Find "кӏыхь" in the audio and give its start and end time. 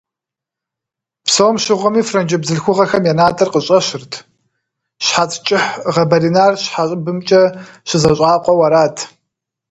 5.45-5.69